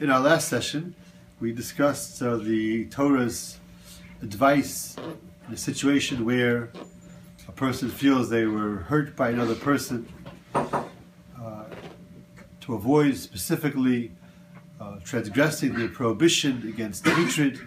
In 0.00 0.10
our 0.10 0.20
last 0.20 0.48
session, 0.48 0.94
we 1.38 1.52
discussed 1.52 2.20
uh, 2.22 2.36
the 2.36 2.86
Torah's 2.86 3.58
advice 4.20 4.96
in 5.46 5.54
a 5.54 5.56
situation 5.56 6.24
where 6.24 6.70
a 7.46 7.52
person 7.52 7.88
feels 7.88 8.28
they 8.28 8.46
were 8.46 8.78
hurt 8.78 9.14
by 9.14 9.30
another 9.30 9.54
person, 9.54 10.08
uh, 10.54 11.64
to 12.60 12.74
avoid 12.74 13.16
specifically 13.16 14.10
uh, 14.80 14.98
transgressing 15.04 15.74
the 15.74 15.88
prohibition 15.88 16.66
against 16.66 17.06
hatred. 17.06 17.60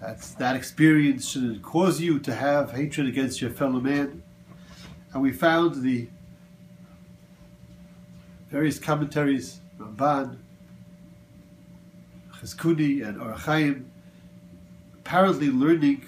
That's, 0.00 0.30
that 0.32 0.56
experience 0.56 1.28
shouldn't 1.28 1.62
cause 1.62 2.00
you 2.00 2.18
to 2.20 2.34
have 2.34 2.72
hatred 2.72 3.06
against 3.06 3.42
your 3.42 3.50
fellow 3.50 3.80
man. 3.80 4.22
And 5.12 5.20
we 5.20 5.32
found 5.32 5.82
the 5.82 6.08
various 8.50 8.78
commentaries, 8.78 9.60
Ramban, 9.78 10.38
Chizkuni, 12.40 13.06
and 13.06 13.20
Ohr 13.20 13.34
HaChaim, 13.34 13.84
apparently 14.94 15.50
learning 15.50 16.06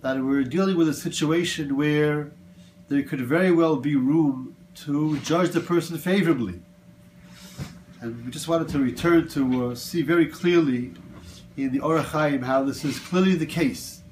that 0.00 0.22
we're 0.22 0.44
dealing 0.44 0.76
with 0.76 0.88
a 0.88 0.94
situation 0.94 1.76
where 1.76 2.30
there 2.88 3.02
could 3.02 3.20
very 3.20 3.50
well 3.50 3.76
be 3.76 3.96
room 3.96 4.54
to 4.76 5.18
judge 5.20 5.50
the 5.50 5.60
person 5.60 5.98
favorably. 5.98 6.60
And 8.00 8.24
we 8.24 8.30
just 8.30 8.46
wanted 8.46 8.68
to 8.68 8.78
return 8.78 9.26
to 9.30 9.70
uh, 9.70 9.74
see 9.74 10.02
very 10.02 10.26
clearly 10.26 10.92
in 11.56 11.72
the 11.72 11.80
Ohr 11.80 11.98
HaChaim 11.98 12.44
how 12.44 12.62
this 12.62 12.84
is 12.84 13.00
clearly 13.00 13.34
the 13.34 13.46
case. 13.46 14.02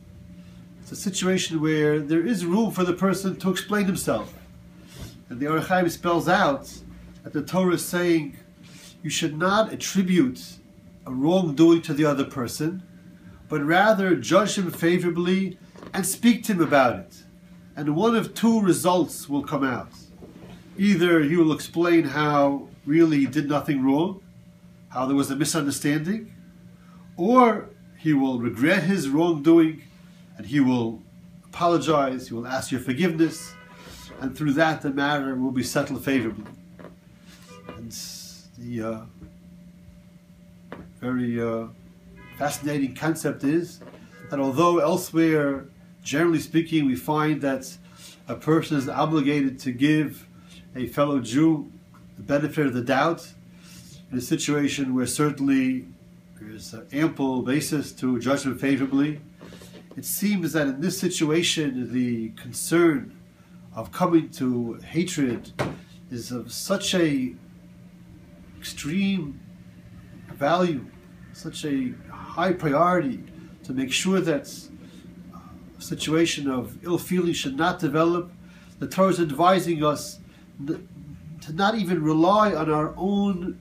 It's 0.83 0.91
a 0.91 0.97
situation 0.97 1.61
where 1.61 2.01
there 2.01 2.27
is 2.27 2.45
room 2.45 2.73
for 2.73 2.83
the 2.83 2.95
person 2.95 3.37
to 3.37 3.51
explain 3.51 3.85
himself. 3.85 4.35
And 5.29 5.39
the 5.39 5.47
Ohr 5.47 5.61
HaChaim 5.61 5.89
spells 5.91 6.29
out 6.29 6.73
that 7.23 7.33
the 7.33 7.43
Torah 7.43 7.75
is 7.75 7.85
saying 7.85 8.37
you 9.05 9.11
should 9.11 9.39
not 9.39 9.73
attribute 9.73 10.41
wrongdoing 11.07 11.83
to 11.83 11.95
the 11.95 12.05
other 12.05 12.25
person, 12.25 12.83
but 13.49 13.63
rather 13.63 14.17
judge 14.17 14.57
him 14.57 14.71
favorably 14.71 15.59
and 15.93 16.07
speak 16.07 16.45
to 16.45 16.53
him 16.53 16.63
about 16.63 16.97
it. 16.97 17.23
And 17.77 17.97
one 17.97 18.17
of 18.17 18.35
two 18.35 18.61
results 18.61 19.29
will 19.29 19.43
come 19.43 19.65
out. 19.65 19.91
Either 20.77 21.21
he 21.23 21.37
will 21.37 21.53
explain 21.53 22.05
how 22.05 22.69
really 22.87 23.21
he 23.21 23.27
did 23.27 23.49
nothing 23.49 23.85
wrong, 23.85 24.23
how 24.89 25.07
there 25.07 25.17
was 25.17 25.31
a 25.31 25.37
misunderstanding, 25.37 26.35
or 27.17 27.69
he 27.99 28.13
will 28.13 28.39
regret 28.39 28.85
his 28.85 29.09
wrongdoing 29.09 29.83
and 30.37 30.47
he 30.47 30.61
will 30.61 31.03
apologize, 31.45 32.29
he 32.29 32.35
will 32.35 32.47
ask 32.47 32.73
your 32.73 32.81
forgiveness, 32.81 33.55
and 34.21 34.37
through 34.37 34.53
that 34.53 34.83
the 34.83 34.91
matter 34.91 35.35
will 35.37 35.53
be 35.53 35.63
settled 35.63 36.05
favorably. 36.05 36.51
And 37.77 37.93
the 38.59 38.83
uh, 38.83 39.01
very 41.05 41.39
uh, 41.39 41.67
fascinating 42.39 42.95
concept 42.95 43.45
is 43.45 43.81
that 44.31 44.41
although 44.41 44.79
elsewhere, 44.79 45.67
generally 46.03 46.39
speaking, 46.39 46.87
we 46.87 46.97
find 46.97 47.43
that 47.43 47.77
a 48.27 48.35
person 48.35 48.79
is 48.79 48.89
obligated 48.89 49.59
to 49.59 49.71
give 49.71 50.27
a 50.75 50.87
fellow 50.87 51.21
Jew 51.21 51.71
the 52.17 52.23
benefit 52.23 52.67
of 52.67 52.73
the 52.73 52.81
doubt 52.81 53.35
in 54.11 54.17
a 54.17 54.21
situation 54.23 54.95
where 54.95 55.07
certainly 55.07 55.85
there's 56.41 56.75
ample 56.91 57.43
basis 57.43 57.93
to 57.93 58.19
judge 58.19 58.47
him 58.47 58.57
favorably. 58.57 59.21
It 59.99 60.07
seems 60.07 60.55
that 60.55 60.69
in 60.69 60.81
this 60.81 60.99
situation, 60.99 61.93
the 61.93 62.31
concern 62.31 63.15
of 63.75 63.93
coming 63.93 64.31
to 64.41 64.81
hatred 64.83 65.53
is 66.11 66.33
of 66.33 66.51
such 66.51 66.95
a 66.95 67.35
extreme 68.59 69.39
value, 70.35 70.87
such 71.35 71.65
a 71.65 71.93
high 72.11 72.53
priority 72.53 73.23
to 73.65 73.73
make 73.73 73.93
sure 73.93 74.21
that 74.21 74.49
uh, 75.35 75.39
a 75.79 75.83
situation 75.83 76.49
of 76.49 76.83
ill 76.85 76.99
feeling 76.99 77.33
should 77.33 77.57
not 77.57 77.79
develop. 77.81 78.31
The 78.79 78.87
Torah 78.87 79.09
is 79.09 79.21
advising 79.21 79.85
us 79.85 80.21
to 80.67 81.53
not 81.53 81.75
even 81.75 82.03
rely 82.03 82.55
on 82.55 82.71
our 82.71 82.95
own 82.97 83.61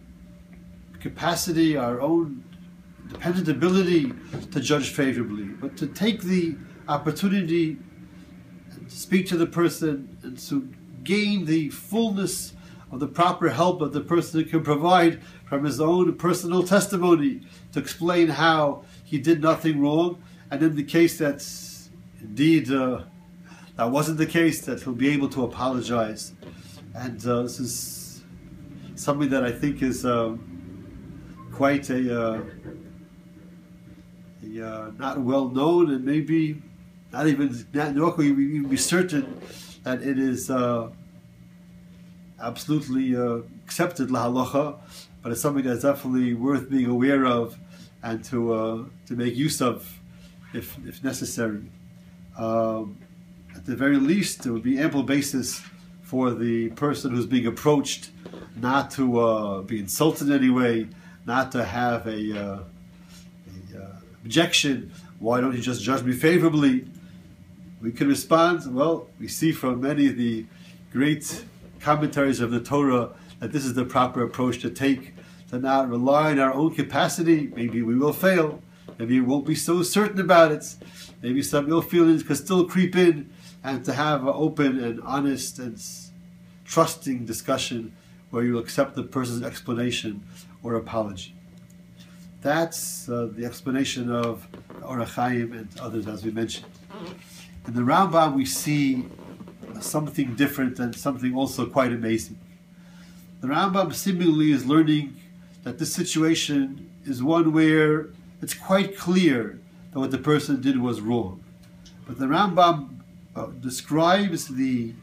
capacity, 0.99 1.75
our 1.75 1.99
own 1.99 2.43
dependent 3.07 3.47
ability 3.47 4.13
to 4.51 4.59
judge 4.59 4.91
favorably, 4.91 5.45
but 5.45 5.75
to 5.77 5.87
take 5.87 6.21
the 6.21 6.55
opportunity 6.87 7.77
to 8.87 8.95
speak 8.95 9.27
to 9.27 9.37
the 9.37 9.47
person 9.47 10.17
and 10.23 10.37
to 10.37 10.69
gain 11.03 11.45
the 11.45 11.69
fullness 11.69 12.53
of 12.93 12.99
the 12.99 13.07
proper 13.07 13.49
help 13.49 13.79
that 13.79 13.91
the 13.91 14.01
person 14.01 14.41
who 14.41 14.45
can 14.49 14.63
provide 14.63 15.21
from 15.45 15.63
his 15.65 15.81
own 15.81 16.13
personal 16.15 16.63
testimony 16.63 17.41
to 17.71 17.79
explain 17.79 18.27
how 18.29 18.83
he 19.03 19.17
did 19.17 19.41
nothing 19.41 19.81
wrong, 19.81 20.21
and 20.51 20.61
in 20.61 20.75
the 20.75 20.83
case 20.83 21.17
that 21.17 21.43
indeed 22.21 22.71
uh, 22.71 23.01
that 23.75 23.89
wasn't 23.89 24.19
the 24.19 24.27
case, 24.27 24.61
that 24.61 24.83
he'll 24.83 24.93
be 24.93 25.09
able 25.09 25.29
to 25.29 25.43
apologize. 25.43 26.33
And 26.93 27.25
uh, 27.25 27.41
this 27.43 27.59
is 27.59 28.23
something 28.95 29.29
that 29.29 29.43
I 29.43 29.51
think 29.51 29.81
is 29.81 30.05
uh, 30.05 30.35
quite 31.51 31.89
a, 31.89 32.21
uh, 32.21 32.43
a 34.45 34.67
uh, 34.67 34.91
not 34.99 35.19
well 35.19 35.49
known 35.49 35.89
and 35.89 36.05
maybe 36.05 36.61
not 37.11 37.25
even 37.27 37.65
not 37.73 37.95
nor 37.95 38.13
can 38.13 38.35
we 38.35 38.55
even 38.57 38.69
be 38.69 38.77
certain 38.77 39.39
that 39.83 40.03
it 40.03 40.19
is 40.19 40.51
uh, 40.51 40.89
absolutely 42.41 43.15
uh, 43.15 43.41
accepted 43.65 44.11
la 44.11 44.27
halacha, 44.27 44.77
but 45.21 45.31
it's 45.31 45.41
something 45.41 45.63
that's 45.63 45.83
definitely 45.83 46.33
worth 46.33 46.69
being 46.69 46.85
aware 46.85 47.25
of 47.25 47.57
and 48.01 48.23
to 48.25 48.53
uh, 48.53 48.83
to 49.07 49.15
make 49.15 49.35
use 49.35 49.61
of 49.61 49.99
if 50.53 50.77
if 50.85 51.03
necessary. 51.03 51.63
Um, 52.37 52.97
at 53.55 53.65
the 53.65 53.75
very 53.75 53.97
least, 53.97 54.43
there 54.43 54.53
would 54.53 54.63
be 54.63 54.79
ample 54.79 55.03
basis 55.03 55.61
for 56.01 56.31
the 56.31 56.69
person 56.71 57.11
who's 57.11 57.25
being 57.25 57.45
approached 57.45 58.11
not 58.55 58.91
to 58.91 59.19
uh, 59.19 59.61
be 59.61 59.79
insulted 59.79 60.27
in 60.27 60.33
any 60.33 60.49
way, 60.49 60.87
not 61.25 61.51
to 61.51 61.63
have 61.63 62.05
a, 62.07 62.39
uh, 62.39 62.59
a 63.73 63.81
uh, 63.81 63.87
objection. 64.23 64.91
Why 65.19 65.41
don't 65.41 65.55
you 65.55 65.61
just 65.61 65.81
judge 65.81 66.03
me 66.03 66.13
favorably? 66.13 66.87
We 67.81 67.91
can 67.91 68.07
respond. 68.07 68.73
Well, 68.73 69.07
we 69.19 69.27
see 69.27 69.51
from 69.51 69.81
many 69.81 70.07
of 70.07 70.17
the 70.17 70.45
great 70.91 71.45
commentaries 71.83 72.39
of 72.39 72.49
the 72.49 72.61
Torah 72.61 73.09
that 73.39 73.51
this 73.51 73.65
is 73.65 73.73
the 73.73 73.83
proper 73.83 74.23
approach 74.23 74.59
to 74.61 74.69
take, 74.69 75.13
to 75.49 75.59
not 75.59 75.89
rely 75.89 76.31
on 76.31 76.39
our 76.39 76.53
own 76.53 76.73
capacity. 76.73 77.51
Maybe 77.55 77.81
we 77.81 77.95
will 77.95 78.13
fail. 78.13 78.61
Maybe 78.97 79.19
we 79.19 79.25
won't 79.27 79.45
be 79.45 79.55
so 79.55 79.83
certain 79.83 80.21
about 80.21 80.51
it. 80.51 80.75
Maybe 81.21 81.43
some 81.43 81.69
ill 81.69 81.81
feelings 81.81 82.23
could 82.23 82.37
still 82.37 82.65
creep 82.65 82.95
in, 82.95 83.29
and 83.63 83.83
to 83.85 83.93
have 83.93 84.21
an 84.21 84.33
open 84.33 84.79
and 84.79 85.01
honest 85.01 85.59
and 85.59 85.77
trusting 86.63 87.25
discussion 87.25 87.93
where 88.29 88.43
you 88.43 88.57
accept 88.57 88.95
the 88.95 89.03
person's 89.03 89.43
explanation 89.43 90.23
or 90.63 90.75
apology. 90.75 91.35
That's 92.41 93.07
uh, 93.09 93.29
the 93.31 93.45
explanation 93.45 94.09
of 94.09 94.47
Ohr 94.83 94.99
HaChaim 94.99 95.51
and 95.51 95.67
others, 95.79 96.07
as 96.07 96.25
we 96.25 96.31
mentioned. 96.31 96.65
In 97.67 97.73
the 97.73 97.81
Rambam, 97.81 98.35
we 98.35 98.45
see 98.45 99.05
something 99.83 100.35
different 100.35 100.79
and 100.79 100.95
something 100.95 101.35
also 101.35 101.65
quite 101.65 101.91
amazing. 101.91 102.37
The 103.41 103.47
Rambam 103.47 103.93
seemingly 103.93 104.51
is 104.51 104.65
learning 104.65 105.17
that 105.63 105.77
this 105.79 105.93
situation 105.93 106.89
is 107.05 107.21
one 107.21 107.51
where 107.51 108.09
it's 108.41 108.53
quite 108.53 108.97
clear 108.97 109.59
that 109.91 109.99
what 109.99 110.11
the 110.11 110.17
person 110.17 110.61
did 110.61 110.79
was 110.81 111.01
wrong. 111.01 111.43
But 112.07 112.19
the 112.19 112.25
Rambam 112.25 112.99
uh, 113.35 113.47
describes 113.47 114.47
the 114.47 114.93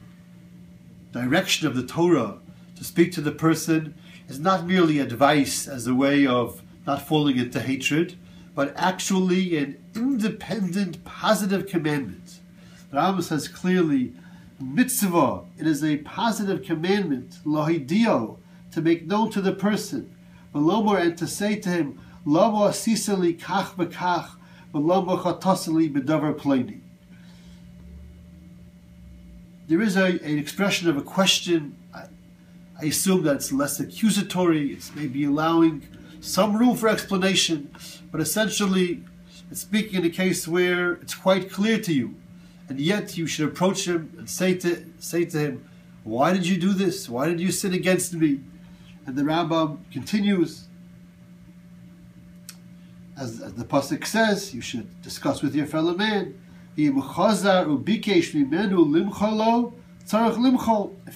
direction 1.13 1.67
of 1.67 1.75
the 1.75 1.87
Torah 1.87 2.39
to 2.77 2.85
speak 2.85 3.13
to 3.13 3.21
the 3.21 3.33
person 3.33 3.95
is 4.29 4.39
not 4.39 4.67
merely 4.67 4.99
advice 4.99 5.67
as 5.67 5.87
a 5.87 5.95
way 5.95 6.27
of 6.27 6.63
not 6.87 7.07
falling 7.07 7.37
into 7.37 7.61
hatred, 7.61 8.17
but 8.55 8.73
actually 8.77 9.57
an 9.57 9.83
independent, 9.95 11.05
positive 11.05 11.67
commandment. 11.67 12.41
The 12.91 12.97
Rambam 12.97 13.23
says 13.23 13.49
clearly, 13.49 14.15
mitzvah, 14.61 15.45
it 15.59 15.67
is 15.67 15.83
a 15.83 15.99
positive 15.99 16.63
commandment, 16.63 17.39
lohidio, 17.45 18.39
to 18.73 18.81
make 18.81 19.07
known 19.07 19.31
to 19.31 19.41
the 19.41 19.53
person, 19.53 20.15
velomor, 20.55 21.01
and 21.01 21.17
to 21.19 21.27
say 21.27 21.57
to 21.57 21.69
him, 21.69 22.01
lamo 22.25 22.69
asisali 22.69 23.39
kach 23.39 23.75
v'kach, 23.75 24.31
velomor 24.73 25.21
chatasali 25.23 25.93
b'davar 25.93 26.35
pleni. 26.35 26.81
There 29.67 29.81
is 29.81 29.97
a, 29.97 30.07
an 30.07 30.39
expression 30.39 30.89
of 30.89 30.97
a 30.97 31.03
question. 31.03 31.77
I, 31.95 32.07
I 32.81 32.87
assume 32.87 33.23
that's 33.23 33.53
less 33.53 33.79
accusatory. 33.79 34.73
It's 34.73 34.95
maybe 34.95 35.25
allowing 35.25 35.87
some 36.21 36.57
room 36.57 36.77
for 36.77 36.89
explanation, 36.89 37.71
but 38.11 38.21
essentially, 38.21 39.05
it's 39.51 39.61
speaking 39.61 40.01
in 40.01 40.05
a 40.05 40.11
case 40.11 40.47
where 40.47 40.95
it's 40.95 41.15
quite 41.15 41.51
clear 41.51 41.79
to 41.81 41.93
you 41.93 42.15
and 42.71 42.81
yet 42.81 43.19
you 43.19 43.27
should 43.27 43.47
approach 43.49 43.87
him 43.87 44.13
and 44.17 44.31
say 44.31 44.55
to 44.55 44.85
say 44.99 45.27
to 45.27 45.39
him, 45.39 45.65
"Why 46.05 46.33
did 46.33 46.47
you 46.47 46.57
do 46.57 46.73
this? 46.73 47.09
Why 47.09 47.29
did 47.29 47.41
you 47.41 47.51
sin 47.53 47.75
against 47.75 48.15
me?" 48.15 48.41
And 49.05 49.17
the 49.17 49.23
Rambam 49.23 49.79
continues 49.93 50.69
as, 53.21 53.41
as 53.41 53.53
the 53.55 53.65
pasuk 53.65 54.07
says, 54.07 54.55
you 54.55 54.63
should 54.63 55.03
discuss 55.03 55.43
with 55.43 55.55
your 55.55 55.67
fellow 55.67 55.95
man. 55.95 56.35
If 56.77 56.87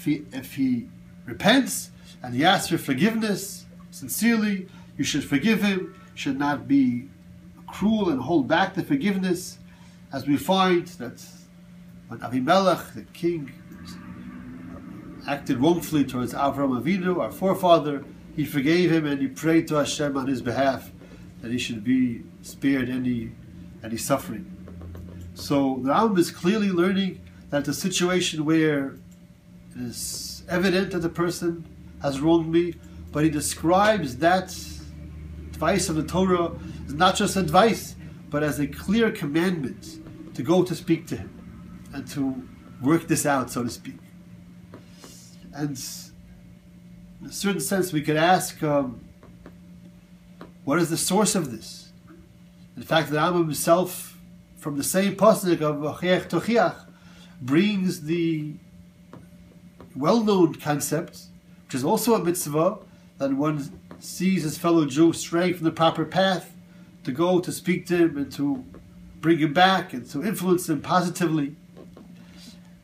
he 0.04 0.24
if 0.32 0.54
he 0.54 0.88
repents 1.24 1.90
and 2.22 2.34
he 2.34 2.44
asks 2.44 2.68
for 2.68 2.78
forgiveness 2.78 3.64
sincerely, 3.90 4.68
you 4.98 5.04
should 5.04 5.24
forgive 5.24 5.62
him. 5.62 5.94
Should 6.14 6.38
not 6.38 6.68
be 6.68 7.08
cruel 7.66 8.10
and 8.10 8.20
hold 8.20 8.46
back 8.46 8.74
the 8.74 8.84
forgiveness, 8.84 9.58
as 10.12 10.26
we 10.28 10.36
find 10.36 10.86
that 10.98 11.24
when 12.08 12.20
Avimelech, 12.20 12.94
the 12.94 13.02
king, 13.12 13.52
acted 15.26 15.58
wrongfully 15.58 16.04
towards 16.04 16.34
Avram 16.34 16.80
Avinu, 16.80 17.20
our 17.20 17.32
forefather, 17.32 18.04
he 18.36 18.44
forgave 18.44 18.90
him 18.90 19.06
and 19.06 19.20
he 19.20 19.28
prayed 19.28 19.68
to 19.68 19.76
Hashem 19.76 20.16
on 20.16 20.26
his 20.26 20.42
behalf 20.42 20.90
that 21.40 21.50
he 21.50 21.58
should 21.58 21.84
be 21.84 22.22
spared 22.42 22.88
any 22.88 23.32
any 23.82 23.96
suffering. 23.96 24.50
So 25.34 25.80
the 25.82 25.90
Rambam 25.90 26.18
is 26.18 26.30
clearly 26.30 26.70
learning 26.70 27.20
that 27.50 27.64
the 27.64 27.74
situation 27.74 28.44
where 28.44 28.96
it 29.74 29.80
is 29.80 30.42
evident 30.48 30.92
that 30.92 31.00
the 31.00 31.08
person 31.08 31.66
has 32.02 32.20
wronged 32.20 32.50
me, 32.50 32.74
but 33.12 33.24
he 33.24 33.30
describes 33.30 34.16
that 34.18 34.56
advice 35.50 35.88
of 35.88 35.96
the 35.96 36.04
Torah 36.04 36.52
as 36.86 36.94
not 36.94 37.16
just 37.16 37.36
advice, 37.36 37.94
but 38.30 38.42
as 38.42 38.58
a 38.58 38.66
clear 38.66 39.10
commandment 39.10 40.00
to 40.34 40.42
go 40.42 40.64
to 40.64 40.74
speak 40.74 41.06
to 41.08 41.16
him 41.16 41.43
and 41.94 42.06
to 42.08 42.46
work 42.82 43.06
this 43.06 43.24
out, 43.24 43.50
so 43.50 43.62
to 43.62 43.70
speak. 43.70 43.98
And 45.54 45.80
in 47.20 47.28
a 47.28 47.32
certain 47.32 47.60
sense, 47.60 47.92
we 47.92 48.02
could 48.02 48.16
ask, 48.16 48.62
um, 48.62 49.00
what 50.64 50.80
is 50.80 50.90
the 50.90 50.96
source 50.96 51.36
of 51.36 51.52
this? 51.52 51.92
In 52.76 52.82
fact, 52.82 53.10
the 53.10 53.16
Rambam 53.16 53.44
himself, 53.44 54.18
from 54.56 54.76
the 54.76 54.82
same 54.82 55.14
pasuk 55.14 55.60
of 55.60 55.76
Achiach 55.76 56.28
Tochiach, 56.28 56.86
brings 57.40 58.02
the 58.02 58.54
well-known 59.94 60.54
concept, 60.56 61.20
which 61.66 61.76
is 61.76 61.84
also 61.84 62.14
a 62.14 62.24
mitzvah, 62.24 62.78
that 63.18 63.32
one 63.32 63.80
sees 64.00 64.42
his 64.42 64.58
fellow 64.58 64.84
Jew 64.86 65.12
straying 65.12 65.54
from 65.54 65.64
the 65.64 65.70
proper 65.70 66.04
path, 66.04 66.52
to 67.04 67.12
go 67.12 67.38
to 67.38 67.52
speak 67.52 67.86
to 67.86 67.96
him 67.96 68.16
and 68.16 68.32
to 68.32 68.64
bring 69.20 69.38
him 69.38 69.52
back 69.52 69.92
and 69.92 70.08
to 70.10 70.24
influence 70.24 70.68
him 70.68 70.80
positively. 70.80 71.54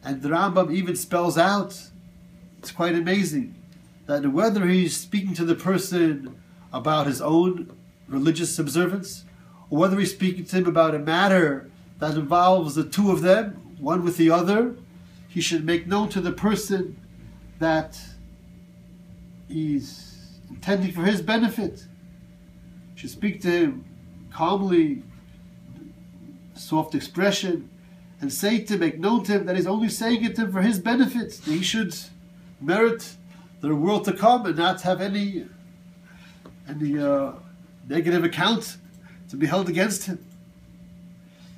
And 0.02 0.23
the 0.23 0.31
Rambam 0.31 0.73
even 0.73 0.97
spells 0.97 1.37
out, 1.37 1.91
it's 2.58 2.70
quite 2.70 2.94
amazing, 2.94 3.55
that 4.06 4.32
whether 4.32 4.67
he's 4.67 4.97
speaking 4.97 5.35
to 5.35 5.44
the 5.44 5.55
person 5.55 6.41
about 6.73 7.06
his 7.06 7.20
own 7.20 7.76
religious 8.08 8.58
observance, 8.58 9.25
or 9.69 9.79
whether 9.79 9.99
he's 9.99 10.12
speaking 10.12 10.44
to 10.47 10.56
him 10.56 10.67
about 10.67 10.94
a 10.94 10.99
matter 10.99 11.70
that 11.99 12.14
involves 12.14 12.75
the 12.75 12.85
two 12.85 13.11
of 13.11 13.20
them, 13.23 13.76
one 13.79 14.02
with 14.05 14.17
the 14.17 14.31
other, 14.31 14.75
he 15.29 15.41
should 15.41 15.64
make 15.64 15.87
known 15.87 16.08
to 16.08 16.20
the 16.20 16.32
person 16.32 16.96
that 17.58 18.00
he's 19.49 20.38
intending 20.49 20.93
for 20.93 21.03
his 21.03 21.23
benefit. 21.23 21.87
He 22.94 23.00
should 23.00 23.11
speak 23.11 23.41
to 23.43 23.50
him 23.50 23.85
calmly, 24.32 25.03
soft 26.55 26.94
expression, 26.94 27.69
and 28.20 28.32
say 28.32 28.61
to 28.61 28.75
him, 28.75 28.81
make 28.81 28.99
known 28.99 29.25
to 29.25 29.32
him 29.32 29.46
that 29.46 29.56
he's 29.56 29.67
only 29.67 29.88
saying 29.88 30.25
it 30.25 30.37
to 30.37 30.43
him 30.43 30.52
for 30.52 30.62
his 30.62 30.78
benefit, 30.78 31.31
that 31.31 31.52
he 31.52 31.62
should 31.62 31.94
merit 32.61 33.14
the 33.61 33.75
world 33.75 34.05
to 34.05 34.12
come 34.12 34.46
and 34.46 34.56
not 34.56 34.82
have 34.82 35.00
any 35.00 35.46
any 36.69 36.99
uh, 36.99 37.32
negative 37.88 38.22
account 38.25 38.76
to 39.28 39.37
be 39.37 39.46
held 39.46 39.69
against 39.69 40.05
him. 40.05 40.25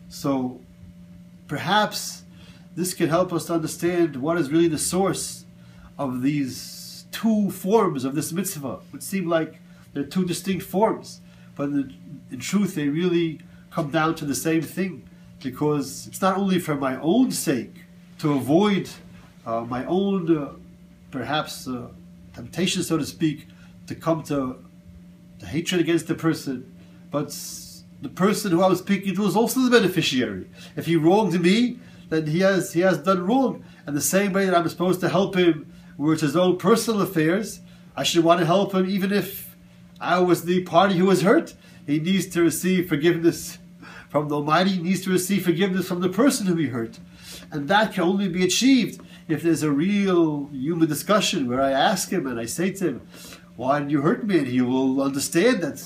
So 0.08 0.60
perhaps 1.48 2.22
this 2.74 2.94
can 2.94 3.08
help 3.08 3.32
us 3.32 3.46
to 3.46 3.54
understand 3.54 4.16
what 4.16 4.38
is 4.38 4.50
really 4.50 4.68
the 4.68 4.78
source 4.78 5.44
of 5.98 6.22
these 6.22 7.04
two 7.10 7.50
forms 7.50 8.04
of 8.04 8.14
this 8.14 8.32
mitzvah. 8.32 8.74
It 8.74 8.92
would 8.92 9.02
seem 9.02 9.28
like 9.28 9.60
they're 9.92 10.04
two 10.04 10.24
distinct 10.24 10.64
forms, 10.64 11.20
but 11.54 11.64
in, 11.64 11.94
in 12.30 12.40
truth, 12.40 12.74
they 12.74 12.88
really 12.88 13.40
come 13.70 13.90
down 13.90 14.14
to 14.16 14.24
the 14.24 14.34
same 14.34 14.62
thing 14.62 15.08
because 15.42 16.06
it's 16.06 16.20
not 16.20 16.36
only 16.36 16.58
for 16.58 16.74
my 16.74 17.00
own 17.00 17.30
sake 17.30 17.74
to 18.18 18.32
avoid 18.32 18.88
uh, 19.44 19.62
my 19.62 19.84
own 19.86 20.36
uh, 20.36 20.52
perhaps 21.10 21.66
uh, 21.66 21.88
temptation, 22.34 22.82
so 22.82 22.96
to 22.96 23.04
speak, 23.04 23.48
to 23.86 23.94
come 23.94 24.22
to, 24.24 24.58
hatred 25.44 25.80
against 25.80 26.06
the 26.06 26.14
person, 26.14 26.72
but 27.10 27.36
the 28.00 28.08
person 28.08 28.52
who 28.52 28.62
I 28.62 28.68
was 28.68 28.78
speaking 28.78 29.14
to 29.16 29.24
is 29.26 29.34
also 29.34 29.60
the 29.60 29.70
beneficiary. 29.70 30.48
If 30.76 30.86
he 30.86 30.94
wronged 30.94 31.40
me, 31.40 31.78
then 32.10 32.26
he 32.26 32.40
has 32.40 32.72
he 32.72 32.80
has 32.80 32.98
done 32.98 33.26
wrong. 33.26 33.64
And 33.86 33.96
the 33.96 34.00
same 34.00 34.32
way 34.32 34.46
that 34.46 34.54
I'm 34.54 34.68
supposed 34.68 35.00
to 35.00 35.08
help 35.08 35.34
him 35.34 35.72
with 35.96 36.20
his 36.20 36.36
own 36.36 36.58
personal 36.58 37.00
affairs, 37.00 37.60
I 37.96 38.04
should 38.04 38.22
want 38.22 38.38
to 38.40 38.46
help 38.46 38.72
him 38.72 38.88
even 38.88 39.12
if 39.12 39.56
I 40.00 40.20
was 40.20 40.44
the 40.44 40.62
party 40.62 40.96
who 40.96 41.06
was 41.06 41.22
hurt. 41.22 41.54
He 41.86 41.98
needs 41.98 42.26
to 42.28 42.42
receive 42.42 42.88
forgiveness 42.88 43.58
from 44.12 44.28
the 44.28 44.36
Almighty, 44.36 44.78
needs 44.78 45.00
to 45.00 45.10
receive 45.10 45.42
forgiveness 45.42 45.88
from 45.88 46.00
the 46.00 46.08
person 46.10 46.46
who 46.46 46.54
he 46.56 46.66
hurt. 46.66 46.98
And 47.50 47.66
that 47.68 47.94
can 47.94 48.02
only 48.02 48.28
be 48.28 48.44
achieved 48.44 49.00
if 49.26 49.42
there's 49.42 49.62
a 49.62 49.72
real 49.72 50.50
human 50.52 50.86
discussion 50.86 51.48
where 51.48 51.62
I 51.62 51.70
ask 51.70 52.10
him 52.10 52.26
and 52.26 52.38
I 52.38 52.44
say 52.44 52.72
to 52.72 52.88
him, 52.88 53.08
Why 53.56 53.78
did 53.78 53.90
you 53.90 54.02
hurt 54.02 54.26
me? 54.26 54.36
And 54.36 54.46
he 54.46 54.60
will 54.60 55.00
understand 55.00 55.62
that 55.62 55.82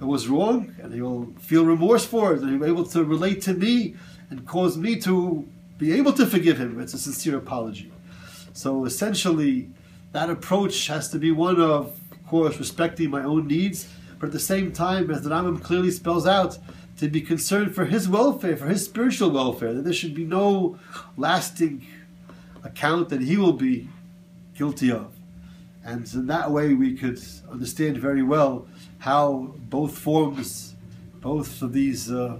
it 0.00 0.04
was 0.04 0.28
wrong 0.28 0.76
and 0.82 0.94
he 0.94 1.02
will 1.02 1.34
feel 1.40 1.66
remorse 1.66 2.06
for 2.06 2.32
it 2.32 2.40
and 2.40 2.48
he'll 2.48 2.58
be 2.58 2.66
able 2.66 2.86
to 2.86 3.04
relate 3.04 3.42
to 3.42 3.52
me 3.52 3.96
and 4.30 4.46
cause 4.46 4.78
me 4.78 4.96
to 5.00 5.46
be 5.76 5.92
able 5.92 6.14
to 6.14 6.24
forgive 6.24 6.56
him. 6.56 6.80
It's 6.80 6.94
a 6.94 6.98
sincere 6.98 7.36
apology. 7.36 7.92
So 8.54 8.86
essentially, 8.86 9.68
that 10.12 10.30
approach 10.30 10.86
has 10.86 11.10
to 11.10 11.18
be 11.18 11.32
one 11.32 11.60
of, 11.60 12.00
of 12.12 12.26
course, 12.26 12.58
respecting 12.58 13.10
my 13.10 13.24
own 13.24 13.46
needs, 13.46 13.90
but 14.18 14.28
at 14.28 14.32
the 14.32 14.40
same 14.40 14.72
time, 14.72 15.10
as 15.10 15.20
the 15.20 15.28
Rambam 15.28 15.62
clearly 15.62 15.90
spells 15.90 16.26
out, 16.26 16.56
to 16.98 17.08
be 17.08 17.20
concerned 17.20 17.74
for 17.74 17.84
his 17.84 18.08
welfare, 18.08 18.56
for 18.56 18.66
his 18.66 18.84
spiritual 18.84 19.30
welfare, 19.30 19.72
that 19.72 19.84
there 19.84 19.92
should 19.92 20.14
be 20.14 20.24
no 20.24 20.78
lasting 21.16 21.86
account 22.64 23.08
that 23.08 23.22
he 23.22 23.36
will 23.36 23.52
be 23.52 23.88
guilty 24.56 24.90
of. 24.90 25.14
And 25.84 26.12
in 26.12 26.26
that 26.26 26.50
way, 26.50 26.74
we 26.74 26.94
could 26.94 27.20
understand 27.50 27.96
very 27.98 28.22
well 28.22 28.66
how 28.98 29.54
both 29.70 29.96
forms, 29.96 30.74
both 31.20 31.62
of 31.62 31.72
these 31.72 32.10
uh, 32.10 32.38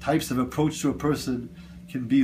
types 0.00 0.30
of 0.30 0.38
approach 0.38 0.80
to 0.80 0.88
a 0.88 0.94
person 0.94 1.54
can 1.88 2.06
be 2.06 2.22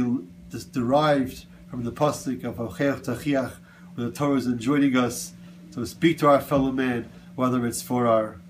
derived 0.73 1.45
from 1.69 1.85
the 1.85 1.93
pasuk 1.93 2.45
of 2.45 2.57
Achiach 2.57 3.05
Tochiach, 3.05 3.53
where 3.95 4.07
the 4.09 4.13
Torah 4.13 4.37
is 4.37 4.47
enjoining 4.47 4.97
us 4.97 5.35
to 5.73 5.85
speak 5.87 6.19
to 6.19 6.29
our 6.29 6.41
fellow 6.41 6.73
man, 6.73 7.11
whether 7.35 7.67
it's 7.67 7.83
for 7.83 8.07
our 8.07 8.41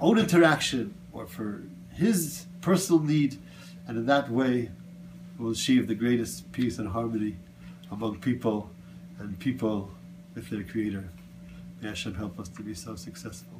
own 0.00 0.18
interaction 0.18 0.94
or 1.12 1.26
for 1.26 1.62
his 1.94 2.46
personal 2.60 3.02
need, 3.02 3.38
and 3.86 3.98
in 3.98 4.06
that 4.06 4.30
way 4.30 4.70
will 5.38 5.50
achieve 5.50 5.86
the 5.86 5.94
greatest 5.94 6.50
peace 6.52 6.78
and 6.78 6.88
harmony 6.88 7.36
among 7.90 8.18
people 8.20 8.70
and 9.18 9.38
people 9.38 9.90
with 10.34 10.48
their 10.50 10.64
Creator. 10.64 11.08
May 11.80 11.88
Hashem 11.88 12.14
help 12.14 12.38
us 12.40 12.48
to 12.48 12.62
be 12.62 12.74
so 12.74 12.96
successful. 12.96 13.53